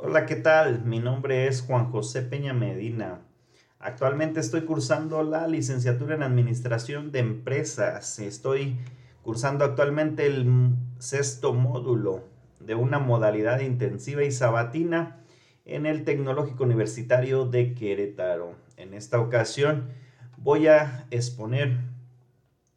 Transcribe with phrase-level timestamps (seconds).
[0.00, 0.84] Hola, ¿qué tal?
[0.84, 3.22] Mi nombre es Juan José Peña Medina.
[3.80, 8.20] Actualmente estoy cursando la licenciatura en Administración de Empresas.
[8.20, 8.76] Estoy
[9.22, 12.22] cursando actualmente el sexto módulo
[12.60, 15.24] de una modalidad intensiva y sabatina
[15.64, 18.54] en el Tecnológico Universitario de Querétaro.
[18.76, 19.88] En esta ocasión
[20.36, 21.76] voy a exponer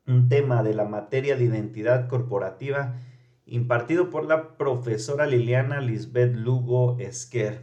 [0.07, 2.95] un tema de la materia de identidad corporativa
[3.45, 7.61] impartido por la profesora Liliana Lisbeth Lugo Esquer.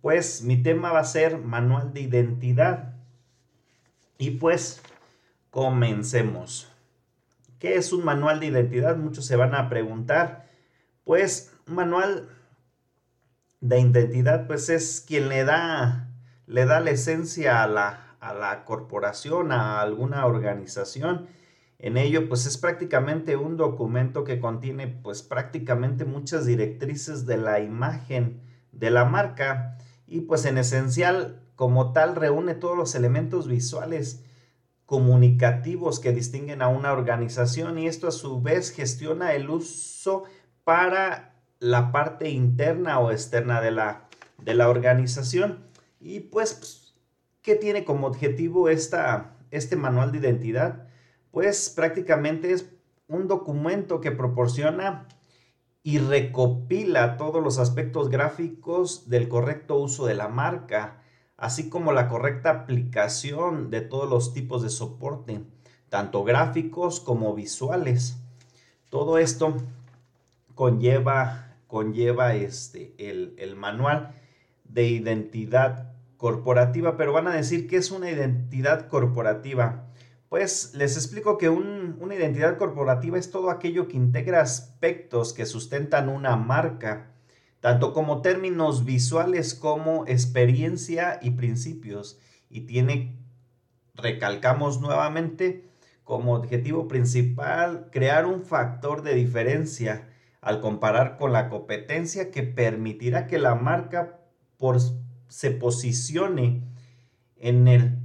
[0.00, 2.94] Pues mi tema va a ser manual de identidad.
[4.18, 4.82] Y pues
[5.50, 6.70] comencemos.
[7.58, 8.96] ¿Qué es un manual de identidad?
[8.96, 10.48] Muchos se van a preguntar.
[11.04, 12.28] Pues un manual
[13.60, 16.08] de identidad pues es quien le da,
[16.46, 21.28] le da la esencia a la, a la corporación, a alguna organización
[21.82, 27.58] en ello, pues es prácticamente un documento que contiene pues prácticamente muchas directrices de la
[27.58, 34.22] imagen de la marca y pues en esencial como tal reúne todos los elementos visuales
[34.86, 40.22] comunicativos que distinguen a una organización y esto a su vez gestiona el uso
[40.62, 44.08] para la parte interna o externa de la,
[44.38, 45.64] de la organización.
[45.98, 46.94] Y pues,
[47.42, 50.91] ¿qué tiene como objetivo esta, este manual de identidad?
[51.32, 52.70] Pues prácticamente es
[53.08, 55.08] un documento que proporciona
[55.82, 61.02] y recopila todos los aspectos gráficos del correcto uso de la marca,
[61.36, 65.40] así como la correcta aplicación de todos los tipos de soporte,
[65.88, 68.16] tanto gráficos como visuales.
[68.90, 69.56] Todo esto
[70.54, 74.14] conlleva, conlleva este, el, el manual
[74.64, 79.88] de identidad corporativa, pero van a decir que es una identidad corporativa.
[80.32, 86.08] Pues les explico que una identidad corporativa es todo aquello que integra aspectos que sustentan
[86.08, 87.12] una marca,
[87.60, 93.14] tanto como términos visuales como experiencia y principios, y tiene,
[93.94, 95.68] recalcamos nuevamente,
[96.02, 100.08] como objetivo principal crear un factor de diferencia
[100.40, 104.18] al comparar con la competencia que permitirá que la marca
[105.28, 106.62] se posicione
[107.36, 108.01] en el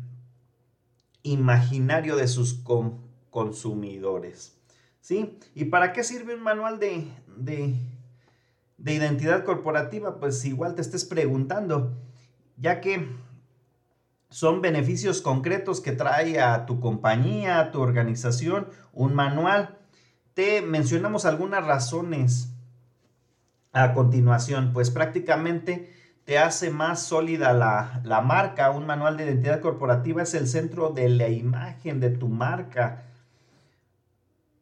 [1.32, 2.64] imaginario de sus
[3.30, 4.58] consumidores.
[5.02, 5.38] ¿Sí?
[5.56, 7.08] ¿Y para qué sirve un manual de,
[7.38, 7.76] de,
[8.78, 10.20] de identidad corporativa?
[10.20, 11.94] Pues igual te estés preguntando,
[12.58, 13.08] ya que
[14.30, 19.78] son beneficios concretos que trae a tu compañía, a tu organización, un manual.
[20.34, 22.50] Te mencionamos algunas razones
[23.72, 25.94] a continuación, pues prácticamente
[26.28, 28.72] te hace más sólida la, marca.
[28.72, 33.06] Un manual de identidad corporativa es el centro de la imagen de tu marca.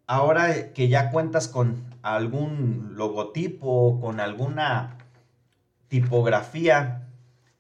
[0.06, 5.00] Ahora que ya cuentas con algún logotipo, con alguna
[5.88, 7.10] tipografía,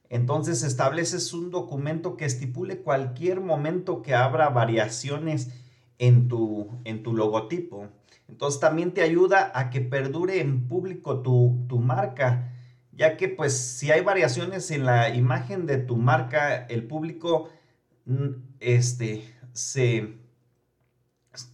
[0.10, 5.50] entonces estableces un documento que estipule cualquier momento que abra variaciones
[5.98, 7.88] en tu, en tu logotipo.
[8.28, 12.52] Entonces también te ayuda a que perdure en público tu, tu marca
[12.95, 17.50] ya que pues si hay variaciones en la imagen de tu marca, el público
[18.06, 18.29] mm,
[18.59, 20.17] este, se,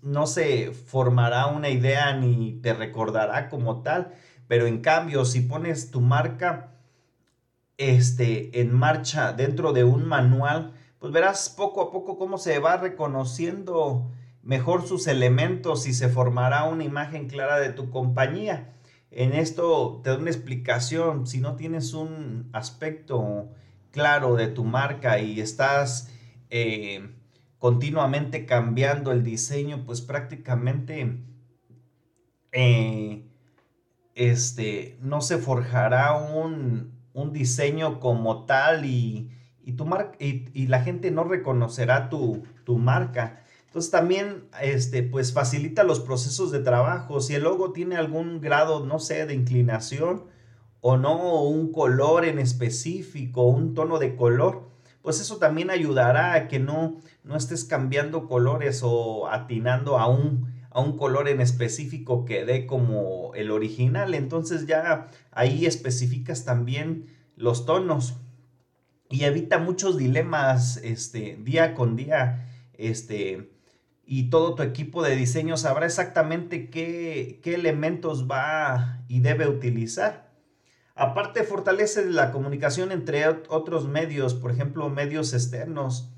[0.02, 4.13] no se formará una idea ni te recordará como tal,
[4.47, 6.72] pero en cambio si pones tu marca
[7.78, 12.78] este, en marcha dentro de un manual, pues verás poco a poco cómo se va
[12.78, 14.12] reconociendo
[14.44, 18.73] mejor sus elementos y se formará una imagen clara de tu compañía.
[19.12, 21.28] En esto te doy una explicación.
[21.28, 23.50] Si no tienes un aspecto
[23.92, 26.10] claro de tu marca y estás
[26.50, 27.10] eh,
[27.60, 31.18] continuamente cambiando el diseño, pues prácticamente
[32.54, 33.26] eh,
[34.16, 37.00] este, no se forjará un,
[37.34, 39.30] diseño como tal y,
[39.78, 39.88] tu
[40.20, 43.44] y, la gente no reconocerá tu, tu marca.
[43.72, 47.22] Entonces también este, pues facilita los procesos de trabajo.
[47.22, 50.26] Si el logo tiene algún grado, no sé, de inclinación
[50.82, 54.68] o no, un color en específico, un tono de color,
[55.02, 60.53] pues eso también ayudará a que no, no estés cambiando colores o atinando a un,
[60.70, 64.16] a un color en específico que dé como el original.
[64.16, 67.06] Entonces ya ahí especificas también
[67.38, 68.16] los tonos
[69.09, 72.50] y evita muchos dilemas este, día con día.
[72.73, 73.50] Este,
[74.13, 80.29] y todo tu equipo de diseño sabrá exactamente qué, elementos va y debe utilizar.
[80.96, 86.11] Aparte, fortalece la comunicación entre otros medios, por ejemplo, medios externos,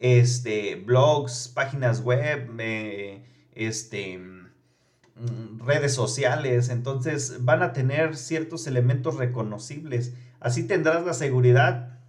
[0.00, 2.50] este, blogs, páginas web,
[3.54, 10.14] este, mm, redes sociales, entonces van a tener ciertos elementos reconocibles.
[10.40, 12.00] Así tendrás la seguridad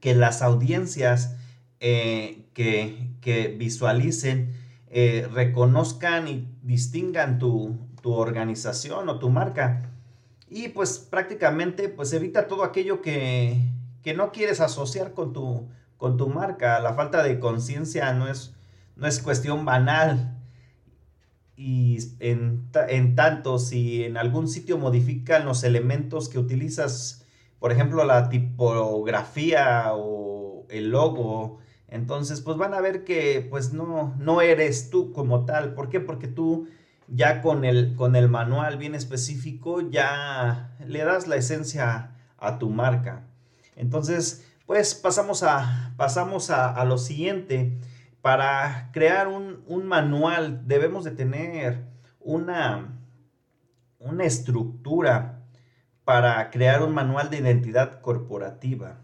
[0.00, 1.36] que las audiencias
[1.80, 4.54] eh, que, visualicen,
[4.88, 9.90] eh, reconozcan y distingan tu, organización o tu marca.
[10.48, 13.72] Y pues prácticamente pues evita todo aquello que,
[14.16, 16.78] no quieres asociar con tu, con tu marca.
[16.78, 18.54] La falta de conciencia no es,
[18.94, 20.38] no es cuestión banal.
[21.56, 27.26] Y en, en tanto, si en algún sitio modifican los elementos que utilizas,
[27.58, 31.58] por ejemplo, la tipografía o el logo,
[31.96, 35.72] entonces, pues van a ver que pues no, no eres tú como tal.
[35.74, 35.98] ¿Por qué?
[35.98, 36.68] Porque tú
[37.08, 42.68] ya con el, con el manual bien específico ya le das la esencia a tu
[42.68, 43.24] marca.
[43.76, 47.78] Entonces, pues pasamos a, pasamos a, lo siguiente.
[48.20, 51.86] Para crear un, un, manual debemos de tener
[52.20, 52.98] una,
[54.00, 55.44] una estructura
[56.04, 58.98] para crear un manual de identidad corporativa.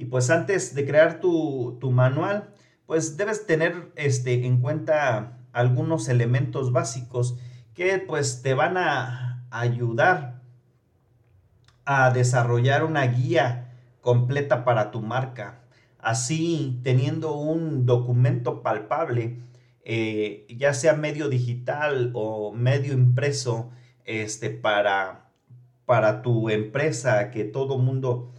[0.00, 2.54] Y pues antes de crear tu, manual,
[2.86, 7.36] pues debes tener este, en cuenta algunos elementos básicos
[7.74, 10.40] que pues te van a ayudar
[11.84, 15.64] a desarrollar una guía completa para tu marca.
[15.98, 19.42] Así, teniendo un documento palpable,
[19.84, 23.70] eh, ya sea medio digital o medio impreso,
[24.06, 25.30] este, para,
[25.84, 28.32] para tu empresa, que todo mundo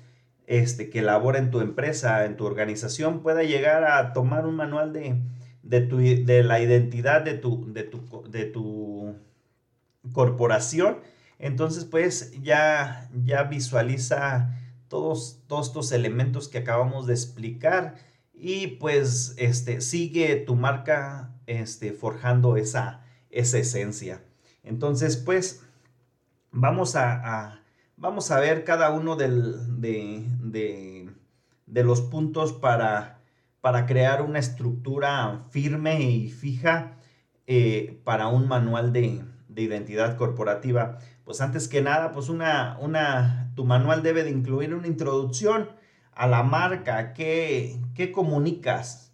[0.52, 4.92] este, que labora en tu empresa, en tu organización, pueda llegar a tomar un manual
[4.92, 5.16] de,
[5.64, 9.16] de, la identidad de tu, de tu, de tu
[10.12, 10.98] corporación.
[11.40, 14.54] Entonces, pues ya, ya visualiza
[14.90, 17.96] todos, todos estos elementos que acabamos de explicar
[18.34, 24.22] y pues este, sigue tu marca este, forjando esa, esa esencia.
[24.64, 25.64] Entonces, pues
[26.52, 27.61] vamos a
[28.02, 29.28] Vamos a ver cada uno de,
[31.68, 33.20] los puntos para,
[33.62, 36.98] para, crear una estructura firme y fija
[37.46, 39.22] eh, para un manual de,
[39.56, 40.98] identidad corporativa.
[41.26, 45.70] Pues antes que nada, pues una, una, tu manual debe de incluir una introducción
[46.12, 49.14] a la marca, qué, qué comunicas,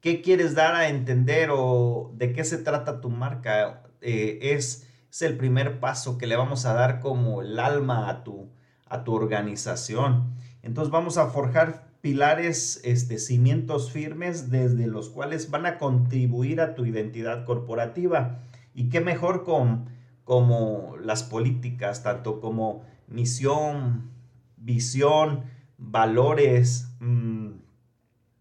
[0.00, 3.82] qué quieres dar a entender o de qué se trata tu marca.
[4.00, 8.22] Eh, es es el primer paso que le vamos a dar como el alma a
[8.22, 8.48] tu,
[8.86, 10.34] a tu organización.
[10.62, 16.74] Entonces vamos a forjar pilares, este, cimientos firmes desde los cuales van a contribuir a
[16.74, 18.38] tu identidad corporativa.
[18.74, 19.90] Y qué mejor con,
[20.24, 24.10] como las políticas, tanto como misión,
[24.56, 25.44] visión,
[25.76, 27.50] valores, mm,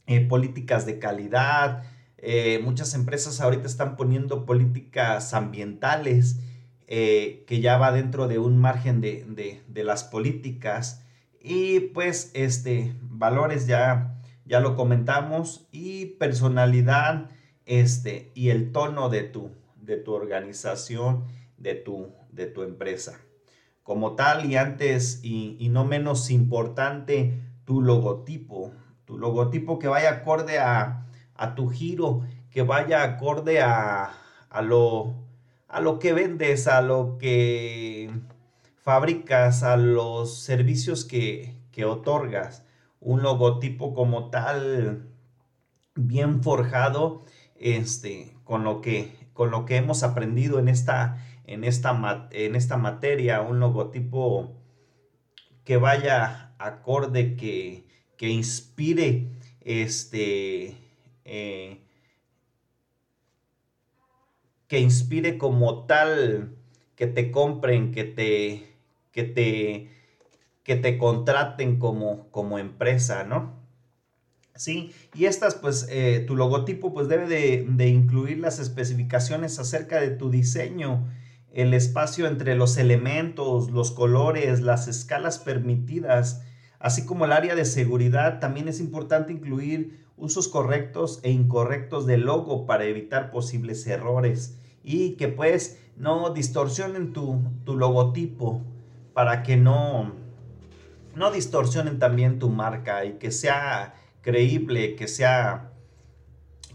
[0.06, 1.84] eh, políticas de calidad.
[2.18, 6.40] Eh, muchas empresas ahorita están poniendo políticas ambientales
[6.92, 11.06] eh, que ya va dentro de un margen de, las políticas.
[11.40, 17.30] Y pues este valores ya ya lo comentamos y personalidad
[17.68, 21.26] este y el tono de tu de tu organización
[21.58, 23.20] de tu de tu empresa.
[23.84, 28.74] Como tal y antes y, no menos importante tu logotipo
[29.06, 31.06] tu logotipo que vaya acorde a,
[31.36, 34.12] a tu giro que vaya acorde a,
[34.50, 35.29] a lo
[35.70, 38.10] a lo que vendes, a lo que
[38.82, 42.66] fabricas, a los servicios que, otorgas.
[43.00, 45.08] Un logotipo como tal,
[45.96, 47.24] bien forjado,
[47.56, 52.76] este, con lo que, con lo que hemos aprendido en esta, en esta, en esta
[52.76, 54.58] materia, un logotipo
[55.64, 59.30] que vaya acorde, que, que inspire
[59.62, 60.76] este,
[61.24, 61.89] eh,
[64.70, 66.56] que inspire como tal,
[66.96, 68.76] que te compren, que te,
[69.12, 69.90] que te,
[70.64, 73.58] que te contraten como, como empresa, ¿no?
[74.56, 80.00] Sí, y estas, pues, eh, tu logotipo, pues, debe de, de, incluir las especificaciones acerca
[80.00, 81.08] de tu diseño,
[81.52, 86.44] el espacio entre los elementos, los colores, las escalas permitidas,
[86.78, 88.40] así como el área de seguridad.
[88.40, 95.12] También es importante incluir usos correctos e incorrectos del logo para evitar posibles errores y
[95.14, 98.62] que pues no distorsionen tu, logotipo
[99.14, 100.14] para que no,
[101.16, 105.72] no distorsionen también tu marca y que sea creíble, que sea,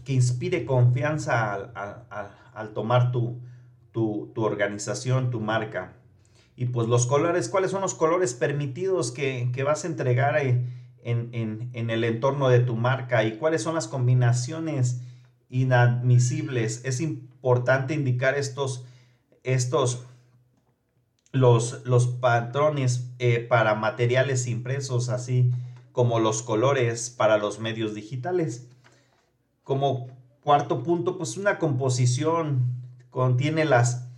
[0.03, 1.53] que inspire confianza
[2.53, 3.39] al, tomar tu,
[3.91, 5.93] tu, organización, tu marca.
[6.55, 10.69] Y pues los colores, ¿cuáles son los colores permitidos que, vas a entregar en,
[11.03, 13.23] en, el entorno de tu marca?
[13.23, 15.01] ¿Y cuáles son las combinaciones
[15.49, 16.81] inadmisibles?
[16.85, 18.85] Es importante indicar estos,
[19.43, 20.05] estos,
[21.31, 25.51] los, los patrones eh, para materiales impresos, así
[25.91, 28.67] como los colores para los medios digitales.
[29.63, 30.07] Como
[30.41, 32.75] cuarto punto, pues una composición
[33.09, 34.09] contiene las,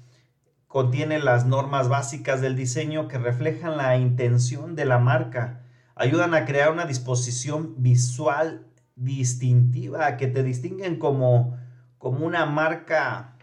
[0.67, 5.61] contiene las normas básicas del diseño que reflejan la intención de la marca.
[5.95, 8.65] Ayudan a crear una disposición visual
[8.97, 11.57] distintiva que te distinguen como,
[11.97, 13.37] como una marca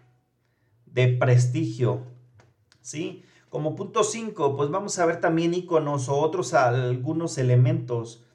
[0.87, 2.02] de prestigio.
[2.82, 3.25] ¿Sí?
[3.49, 8.26] Como punto 5, pues vamos a ver también iconos o otros algunos elementos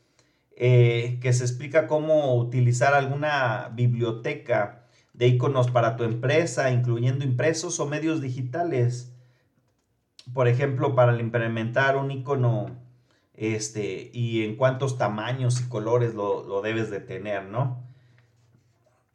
[0.56, 7.80] eh, que se explica cómo utilizar alguna biblioteca de iconos para tu empresa, incluyendo impresos
[7.80, 9.14] o medios digitales.
[10.34, 12.68] Por ejemplo, para implementar un icono
[13.40, 17.82] este, y en cuántos tamaños y colores lo, lo debes de tener, ¿no?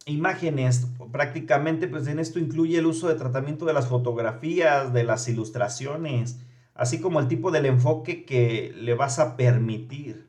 [0.06, 5.28] Imágenes, prácticamente, pues en esto incluye el uso de tratamiento de las fotografías, de las
[5.28, 6.40] ilustraciones,
[6.74, 10.26] así como el tipo del enfoque que le vas a permitir.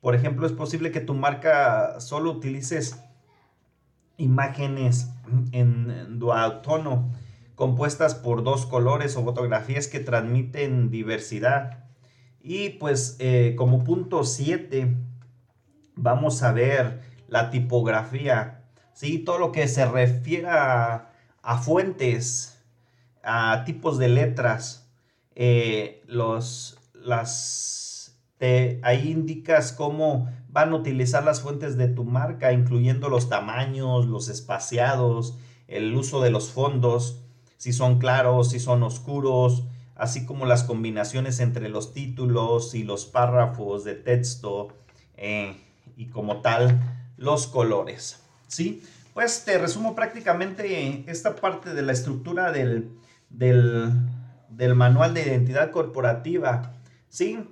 [0.00, 3.02] Por ejemplo, es posible que tu marca solo utilices
[4.16, 5.10] imágenes
[5.52, 7.10] en duatono
[7.56, 11.87] compuestas por dos colores o fotografías que transmiten diversidad.
[12.40, 14.96] Y pues eh, como punto 7
[15.96, 19.18] vamos a ver la tipografía, ¿sí?
[19.18, 21.10] todo lo que se refiere a,
[21.62, 22.62] fuentes,
[23.22, 24.88] a tipos de letras,
[25.34, 27.78] eh, los, las
[28.82, 34.28] ahí indicas cómo van a utilizar las fuentes de tu marca, incluyendo los tamaños, los
[34.28, 37.20] espaciados, el uso de los fondos,
[37.56, 39.64] si son claros, si son oscuros,
[39.98, 44.68] así como las combinaciones entre los títulos y los párrafos de texto
[45.16, 45.56] eh,
[45.96, 46.80] y como tal
[47.16, 48.22] los colores.
[48.46, 48.82] ¿Sí?
[49.12, 52.96] Pues te resumo prácticamente esta parte de la estructura del,
[53.28, 53.92] del,
[54.48, 56.72] del manual de identidad corporativa.
[57.08, 57.44] ¿Sí?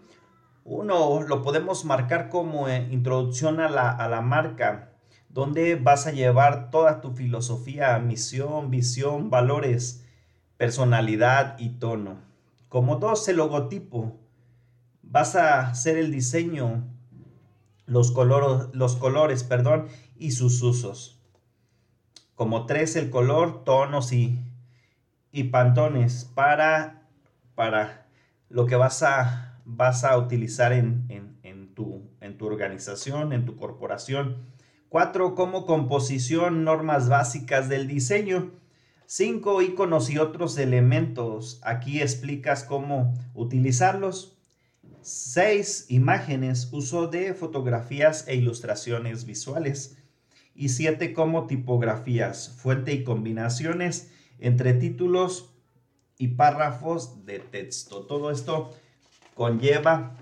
[0.69, 4.91] Uno lo podemos marcar como eh, introducción a la, marca,
[5.29, 10.05] donde vas a llevar toda tu filosofía, misión, visión, valores,
[10.57, 12.26] personalidad y tono.
[12.69, 14.19] Como dos, el logotipo.
[15.03, 16.85] Vas a hacer el diseño,
[17.87, 18.13] los,
[18.73, 21.21] los colores, perdón, y sus usos.
[22.35, 24.39] Como tres, el color, tonos y,
[25.33, 27.09] y pantones para,
[27.55, 28.09] para
[28.49, 34.47] lo que vas a vas a utilizar en, tu, en tu organización, en tu corporación.
[34.89, 38.53] Cuatro, como composición, normas básicas del diseño.
[39.07, 41.61] Cinco, iconos y otros elementos.
[41.63, 44.37] Aquí explicas cómo utilizarlos.
[45.01, 49.99] Seis, imágenes, uso de fotografías e ilustraciones visuales.
[50.57, 54.11] Y siete, como tipografías, fuente y combinaciones
[54.41, 55.55] entre títulos
[56.19, 58.07] y párrafos de texto.
[58.07, 58.75] Todo esto
[59.35, 60.17] conlleva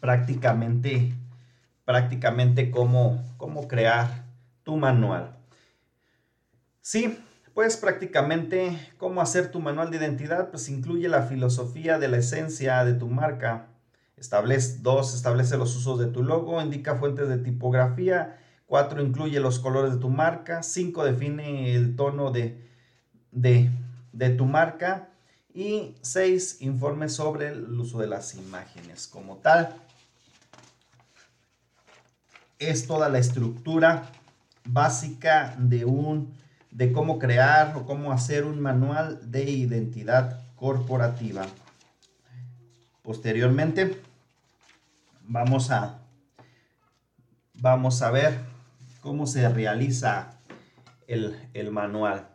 [0.00, 1.12] prácticamente,
[1.84, 4.24] prácticamente cómo, cómo crear
[4.62, 5.36] tu manual.
[6.80, 7.18] Sí,
[7.54, 12.84] pues prácticamente cómo hacer tu manual de identidad, pues incluye la filosofía de la esencia
[12.84, 13.68] de tu marca.
[14.16, 18.40] Establece, dos, establece los usos de tu logo, indica fuentes de tipografía.
[18.66, 20.62] Cuatro, incluye los colores de tu marca.
[20.64, 22.60] Cinco, define el tono de,
[23.30, 23.70] de,
[24.12, 25.10] de tu marca.
[25.52, 29.76] Y seis, informes sobre el uso de las imágenes como tal.
[32.58, 34.10] Es toda la estructura
[34.64, 36.32] básica de un
[36.74, 41.46] de cómo crear o cómo hacer un manual de identidad corporativa.
[43.02, 44.02] Posteriormente
[45.22, 46.02] vamos a
[47.54, 48.38] vamos a ver
[49.00, 50.38] cómo se realiza
[51.06, 52.34] el, el manual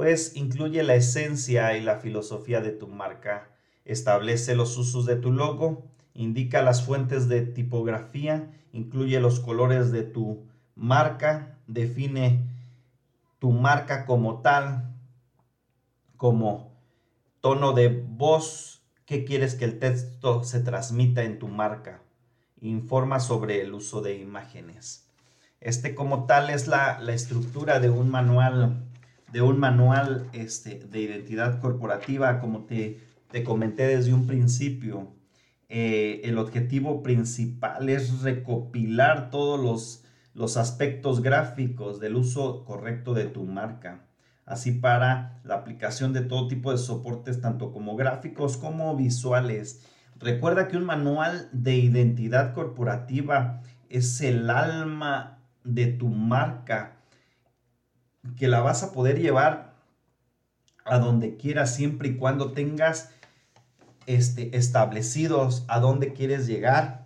[0.00, 3.50] pues incluye la esencia y la filosofía de tu marca,
[3.84, 10.04] establece los usos de tu logo, indica las fuentes de tipografía, incluye los colores de
[10.04, 12.49] tu marca, define
[13.40, 14.94] tu marca como tal,
[16.16, 16.72] como
[17.40, 22.02] tono de voz, qué quieres que el texto se transmita en tu marca,
[22.60, 25.08] informa sobre el uso de imágenes.
[25.60, 28.86] Este como tal es la, la estructura de un manual
[29.32, 35.08] de un manual este, de identidad corporativa, como te, te comenté desde un principio.
[35.68, 43.24] Eh, el objetivo principal es recopilar todos los, los aspectos gráficos del uso correcto de
[43.24, 44.06] tu marca,
[44.46, 49.82] así para la aplicación de todo tipo de soportes, tanto como gráficos como visuales.
[50.18, 56.96] Recuerda que un manual de identidad corporativa es el alma de tu marca
[58.36, 59.74] que la vas a poder llevar
[60.84, 63.10] a donde quieras siempre y cuando tengas
[64.06, 66.99] este, establecidos a dónde quieres llegar,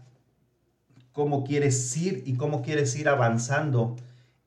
[1.14, 3.96] cómo quieres ir y cómo quieres ir avanzando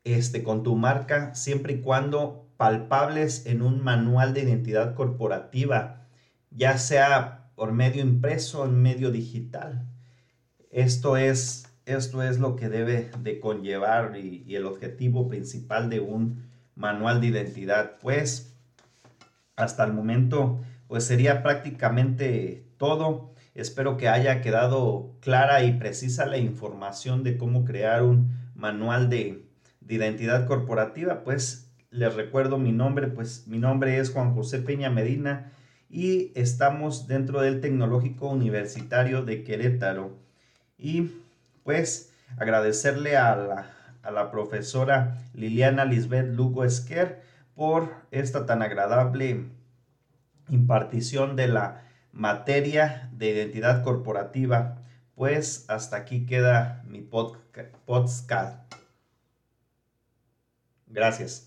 [0.04, 6.06] este, con tu marca, siempre y cuando palpables en un manual de identidad corporativa,
[6.52, 9.88] ya sea por medio impreso o en medio digital.
[10.70, 16.44] Esto es, esto es lo que debe de conllevar y, el objetivo principal de un
[16.76, 17.94] manual de identidad.
[18.02, 18.54] Pues
[19.56, 23.34] hasta el momento, pues sería prácticamente todo.
[23.58, 29.48] Espero que haya quedado clara y precisa la información de cómo crear un manual de,
[29.82, 31.24] de identidad corporativa.
[31.24, 35.52] Pues les recuerdo mi nombre, pues mi nombre es Juan José Peña Medina
[35.90, 40.16] y estamos dentro del Tecnológico Universitario de Querétaro.
[40.78, 41.14] Y
[41.64, 43.72] pues agradecerle a la,
[44.04, 47.24] a la profesora Liliana Lisbeth Lugo Esquer
[47.56, 49.46] por esta tan agradable
[50.48, 51.87] impartición de la
[52.18, 54.82] materia de identidad corporativa.
[55.16, 58.74] Pues hasta aquí queda mi podcast.
[60.88, 61.47] Gracias.